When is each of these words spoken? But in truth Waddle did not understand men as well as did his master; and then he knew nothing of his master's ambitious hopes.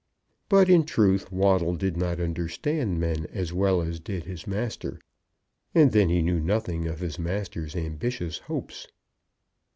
But 0.49 0.67
in 0.67 0.83
truth 0.83 1.31
Waddle 1.31 1.75
did 1.75 1.95
not 1.95 2.19
understand 2.19 2.99
men 2.99 3.27
as 3.31 3.53
well 3.53 3.83
as 3.83 3.99
did 3.99 4.23
his 4.23 4.47
master; 4.47 4.97
and 5.75 5.91
then 5.91 6.09
he 6.09 6.23
knew 6.23 6.39
nothing 6.39 6.87
of 6.87 7.01
his 7.01 7.19
master's 7.19 7.75
ambitious 7.75 8.39
hopes. 8.39 8.87